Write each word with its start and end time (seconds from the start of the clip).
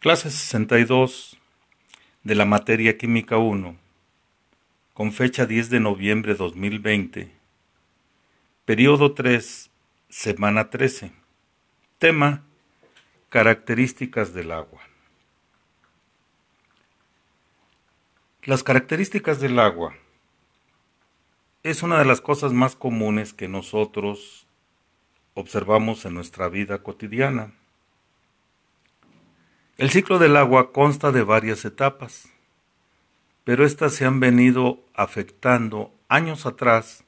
Clase 0.00 0.30
62 0.30 1.38
de 2.24 2.34
la 2.34 2.46
materia 2.46 2.96
Química 2.96 3.36
1, 3.36 3.76
con 4.94 5.12
fecha 5.12 5.44
10 5.44 5.68
de 5.68 5.78
noviembre 5.78 6.34
2020, 6.34 7.30
periodo 8.64 9.12
3, 9.12 9.70
semana 10.08 10.70
13. 10.70 11.12
Tema, 11.98 12.42
características 13.28 14.32
del 14.32 14.52
agua. 14.52 14.80
Las 18.44 18.62
características 18.62 19.38
del 19.38 19.58
agua 19.58 19.94
es 21.62 21.82
una 21.82 21.98
de 21.98 22.06
las 22.06 22.22
cosas 22.22 22.54
más 22.54 22.74
comunes 22.74 23.34
que 23.34 23.48
nosotros 23.48 24.46
observamos 25.34 26.06
en 26.06 26.14
nuestra 26.14 26.48
vida 26.48 26.82
cotidiana. 26.82 27.52
El 29.80 29.88
ciclo 29.88 30.18
del 30.18 30.36
agua 30.36 30.72
consta 30.72 31.10
de 31.10 31.22
varias 31.22 31.64
etapas, 31.64 32.28
pero 33.44 33.64
éstas 33.64 33.94
se 33.94 34.04
han 34.04 34.20
venido 34.20 34.84
afectando 34.92 35.90
años 36.06 36.44
atrás 36.44 37.04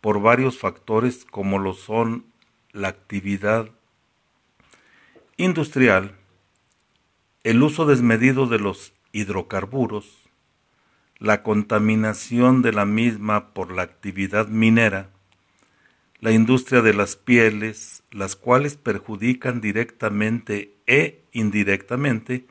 por 0.00 0.20
varios 0.20 0.58
factores 0.58 1.24
como 1.24 1.60
lo 1.60 1.72
son 1.72 2.24
la 2.72 2.88
actividad 2.88 3.70
industrial, 5.36 6.16
el 7.44 7.62
uso 7.62 7.86
desmedido 7.86 8.48
de 8.48 8.58
los 8.58 8.92
hidrocarburos, 9.12 10.28
la 11.20 11.44
contaminación 11.44 12.60
de 12.60 12.72
la 12.72 12.86
misma 12.86 13.54
por 13.54 13.70
la 13.70 13.82
actividad 13.82 14.48
minera, 14.48 15.10
la 16.20 16.32
industria 16.32 16.82
de 16.82 16.92
las 16.92 17.16
pieles, 17.16 18.02
las 18.10 18.36
cuales 18.36 18.76
perjudican 18.76 19.60
directamente 19.60 20.74
e 20.86 21.24
indirectamente 21.32 22.46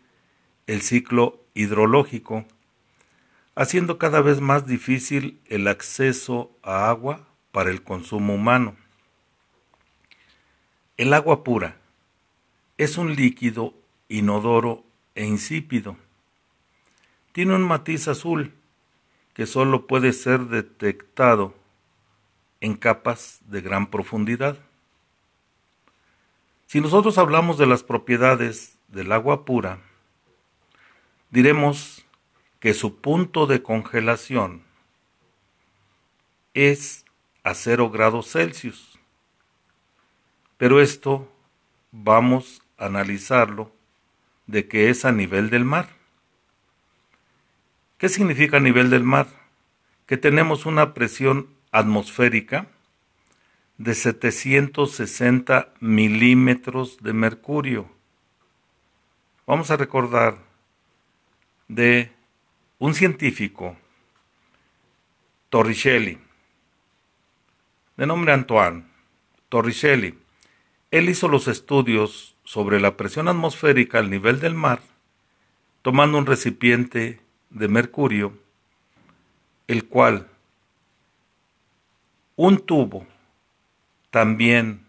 el 0.66 0.82
ciclo 0.82 1.44
hidrológico, 1.54 2.45
haciendo 3.56 3.97
cada 4.00 4.22
vez 4.22 4.42
más 4.42 4.66
difícil 4.66 5.40
el 5.47 5.67
acceso 5.67 6.52
a 6.64 6.90
agua 6.90 7.28
para 7.52 7.70
el 7.70 7.84
consumo 7.84 8.34
humano. 8.34 8.75
El 10.97 11.14
agua 11.14 11.44
pura 11.44 11.78
es 12.78 12.97
un 12.97 13.16
líquido 13.16 13.73
inodoro 14.08 14.84
e 15.14 15.25
insípido. 15.25 15.95
Tiene 17.34 17.56
un 17.56 17.64
matiz 17.64 18.08
azul 18.08 18.53
que 19.34 19.45
solo 19.45 19.86
puede 19.86 20.12
ser 20.12 20.47
detectado 20.47 21.59
en 22.62 22.76
capas 22.76 23.40
de 23.46 23.62
gran 23.62 23.88
profundidad. 23.88 24.58
Si 26.68 26.82
nosotros 26.82 27.18
hablamos 27.18 27.58
de 27.58 27.66
las 27.66 27.84
propiedades 27.84 28.78
del 28.88 29.12
agua 29.12 29.46
pura, 29.46 29.80
diremos 31.32 32.06
que 32.60 32.74
su 32.74 32.98
punto 32.98 33.48
de 33.48 33.64
congelación 33.64 34.64
es 36.54 37.06
a 37.44 37.54
0 37.54 37.90
grados 37.90 38.32
Celsius. 38.32 39.00
Pero 40.58 40.82
esto 40.82 41.32
vamos 41.92 42.62
a 42.78 42.88
analizarlo 42.88 43.72
de 44.46 44.68
que 44.68 44.90
es 44.90 45.06
a 45.06 45.12
nivel 45.12 45.50
del 45.50 45.64
mar. 45.64 45.90
¿Qué 47.98 48.10
significa 48.10 48.60
nivel 48.60 48.90
del 48.90 49.04
mar? 49.04 49.28
Que 50.06 50.18
tenemos 50.18 50.66
una 50.66 50.94
presión 50.94 51.48
atmosférica 51.72 52.67
de 53.78 53.95
760 53.95 55.73
milímetros 55.80 56.98
de 57.02 57.14
mercurio. 57.14 57.89
Vamos 59.48 59.72
a 59.72 59.78
recordar 59.78 60.38
de 61.67 62.12
un 62.78 62.94
científico, 62.94 63.78
Torricelli, 65.50 66.20
de 67.97 68.06
nombre 68.06 68.34
Antoine 68.34 68.86
Torricelli. 69.50 70.18
Él 70.91 71.09
hizo 71.09 71.28
los 71.28 71.47
estudios 71.47 72.36
sobre 72.44 72.80
la 72.80 72.96
presión 72.97 73.28
atmosférica 73.28 74.00
al 74.00 74.09
nivel 74.09 74.40
del 74.40 74.53
mar, 74.53 74.81
tomando 75.81 76.18
un 76.18 76.25
recipiente 76.25 77.22
de 77.50 77.68
mercurio, 77.68 78.34
el 79.68 79.86
cual 79.86 80.28
un 82.41 82.59
tubo 82.59 83.05
también 84.11 84.85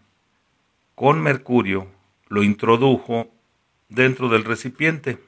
con 0.95 1.21
mercurio 1.21 1.85
lo 2.29 2.43
introdujo 2.43 3.29
dentro 3.89 4.29
del 4.29 4.45
recipiente. 4.45 5.21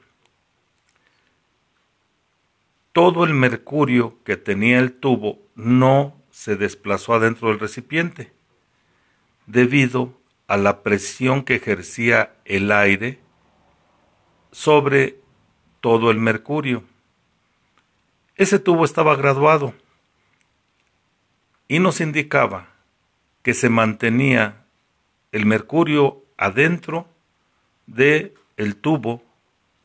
Todo 2.92 3.24
el 3.24 3.34
mercurio 3.34 4.16
que 4.24 4.38
tenía 4.38 4.78
el 4.78 4.94
tubo 4.94 5.38
no 5.54 6.16
se 6.30 6.56
desplazó 6.56 7.12
adentro 7.12 7.48
del 7.48 7.60
recipiente 7.60 8.32
debido 9.44 10.18
a 10.46 10.56
la 10.56 10.82
presión 10.82 11.42
que 11.44 11.56
ejercía 11.56 12.36
el 12.46 12.72
aire 12.72 13.18
sobre 14.50 15.20
todo 15.82 16.10
el 16.10 16.20
mercurio. 16.20 16.84
Ese 18.34 18.58
tubo 18.58 18.86
estaba 18.86 19.14
graduado 19.14 19.74
y 21.74 21.80
nos 21.80 22.00
indicaba 22.00 22.68
que 23.42 23.52
se 23.52 23.68
mantenía 23.68 24.64
el 25.32 25.44
mercurio 25.44 26.22
adentro 26.36 27.08
de 27.88 28.32
el 28.56 28.76
tubo 28.76 29.24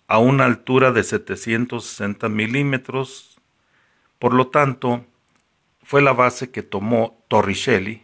a 0.08 0.20
una 0.20 0.46
altura 0.46 0.92
de 0.92 1.04
760 1.04 2.30
milímetros. 2.30 3.40
Por 4.20 4.36
lo 4.36 4.50
tanto, 4.50 5.04
fue 5.82 6.04
la 6.04 6.14
base 6.14 6.52
que 6.52 6.62
tomó 6.62 7.24
Torricelli 7.28 8.04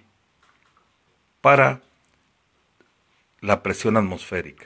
para 1.42 1.84
la 3.40 3.62
presión 3.62 3.98
atmosférica. 3.98 4.66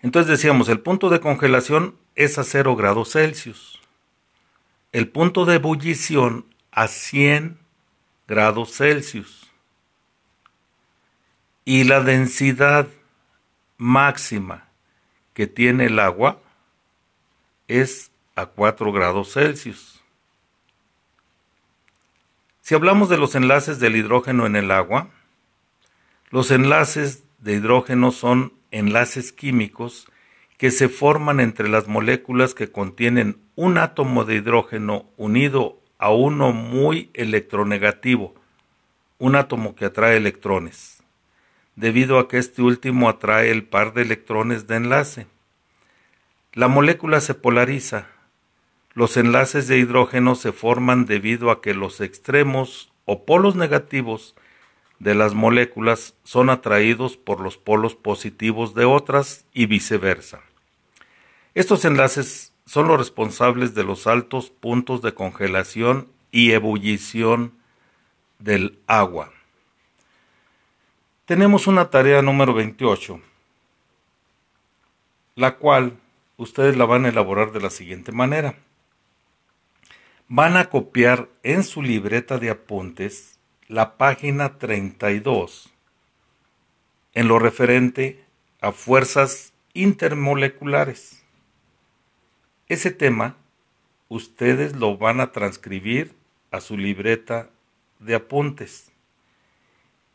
Entonces 0.00 0.30
decíamos, 0.30 0.68
el 0.68 0.78
punto 0.78 1.10
de 1.10 1.18
congelación 1.18 1.96
es 2.14 2.38
a 2.38 2.44
0 2.44 2.76
grados 2.76 3.14
Celsius. 3.14 3.80
El 4.92 5.08
punto 5.08 5.44
de 5.44 5.56
ebullición 5.56 6.46
a 6.76 6.88
100 6.88 7.58
grados 8.28 8.76
Celsius. 8.76 9.50
Y 11.64 11.84
la 11.84 12.00
densidad 12.02 12.86
máxima 13.78 14.68
que 15.32 15.46
tiene 15.46 15.86
el 15.86 15.98
agua 15.98 16.38
es 17.66 18.12
a 18.36 18.46
4 18.46 18.92
grados 18.92 19.32
Celsius. 19.32 20.04
Si 22.60 22.74
hablamos 22.74 23.08
de 23.08 23.16
los 23.16 23.34
enlaces 23.34 23.80
del 23.80 23.96
hidrógeno 23.96 24.44
en 24.44 24.54
el 24.54 24.70
agua, 24.70 25.08
los 26.30 26.50
enlaces 26.50 27.24
de 27.38 27.54
hidrógeno 27.54 28.12
son 28.12 28.52
enlaces 28.70 29.32
químicos 29.32 30.08
que 30.58 30.70
se 30.70 30.90
forman 30.90 31.40
entre 31.40 31.70
las 31.70 31.88
moléculas 31.88 32.52
que 32.52 32.70
contienen 32.70 33.40
un 33.54 33.78
átomo 33.78 34.26
de 34.26 34.34
hidrógeno 34.34 35.06
unido 35.16 35.80
a 35.98 36.10
uno 36.10 36.52
muy 36.52 37.10
electronegativo, 37.14 38.34
un 39.18 39.36
átomo 39.36 39.74
que 39.74 39.86
atrae 39.86 40.16
electrones, 40.16 41.02
debido 41.74 42.18
a 42.18 42.28
que 42.28 42.38
este 42.38 42.62
último 42.62 43.08
atrae 43.08 43.50
el 43.50 43.64
par 43.64 43.94
de 43.94 44.02
electrones 44.02 44.66
de 44.66 44.76
enlace. 44.76 45.26
La 46.52 46.68
molécula 46.68 47.20
se 47.20 47.34
polariza. 47.34 48.08
Los 48.94 49.16
enlaces 49.16 49.68
de 49.68 49.78
hidrógeno 49.78 50.34
se 50.34 50.52
forman 50.52 51.04
debido 51.04 51.50
a 51.50 51.60
que 51.60 51.74
los 51.74 52.00
extremos 52.00 52.92
o 53.04 53.24
polos 53.24 53.56
negativos 53.56 54.34
de 54.98 55.14
las 55.14 55.34
moléculas 55.34 56.14
son 56.24 56.48
atraídos 56.48 57.16
por 57.16 57.40
los 57.40 57.58
polos 57.58 57.94
positivos 57.94 58.74
de 58.74 58.86
otras 58.86 59.44
y 59.52 59.66
viceversa. 59.66 60.40
Estos 61.54 61.84
enlaces 61.84 62.52
son 62.66 62.88
los 62.88 62.98
responsables 62.98 63.74
de 63.74 63.84
los 63.84 64.06
altos 64.06 64.50
puntos 64.50 65.00
de 65.00 65.14
congelación 65.14 66.08
y 66.30 66.52
ebullición 66.52 67.54
del 68.38 68.78
agua. 68.86 69.32
Tenemos 71.24 71.66
una 71.66 71.90
tarea 71.90 72.22
número 72.22 72.54
28, 72.54 73.20
la 75.36 75.56
cual 75.56 75.96
ustedes 76.36 76.76
la 76.76 76.84
van 76.84 77.04
a 77.04 77.08
elaborar 77.08 77.52
de 77.52 77.60
la 77.60 77.70
siguiente 77.70 78.12
manera. 78.12 78.56
Van 80.28 80.56
a 80.56 80.68
copiar 80.68 81.28
en 81.42 81.62
su 81.62 81.82
libreta 81.82 82.38
de 82.38 82.50
apuntes 82.50 83.38
la 83.68 83.96
página 83.96 84.58
32 84.58 85.70
en 87.14 87.28
lo 87.28 87.38
referente 87.38 88.22
a 88.60 88.72
fuerzas 88.72 89.52
intermoleculares. 89.72 91.25
Ese 92.68 92.90
tema 92.90 93.36
ustedes 94.08 94.74
lo 94.74 94.96
van 94.96 95.20
a 95.20 95.30
transcribir 95.30 96.14
a 96.50 96.60
su 96.60 96.76
libreta 96.76 97.50
de 98.00 98.14
apuntes 98.16 98.90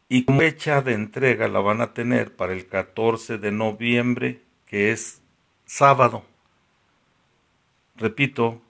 y 0.09 0.25
como 0.25 0.39
fecha 0.39 0.81
de 0.81 0.93
entrega 0.93 1.47
la 1.47 1.59
van 1.59 1.79
a 1.79 1.93
tener 1.93 2.35
para 2.35 2.51
el 2.51 2.67
14 2.67 3.37
de 3.37 3.51
noviembre 3.53 4.41
que 4.65 4.91
es 4.91 5.21
sábado. 5.65 6.25
Repito, 7.95 8.61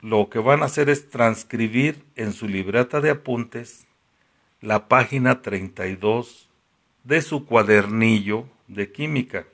lo 0.00 0.28
que 0.28 0.38
van 0.38 0.62
a 0.62 0.66
hacer 0.66 0.88
es 0.88 1.08
transcribir 1.08 2.04
en 2.14 2.32
su 2.32 2.46
libreta 2.46 3.00
de 3.00 3.10
apuntes 3.10 3.88
la 4.60 4.86
página 4.86 5.42
32 5.42 6.48
de 7.02 7.22
su 7.22 7.46
cuadernillo 7.46 8.46
de 8.68 8.92
química, 8.92 9.46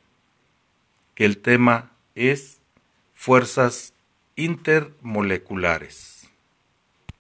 que 1.14 1.24
el 1.24 1.38
tema 1.38 1.92
es 2.14 2.61
fuerzas 3.24 3.94
intermoleculares. 4.34 6.21